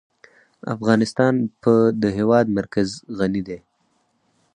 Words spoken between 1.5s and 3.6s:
په د هېواد مرکز غني دی.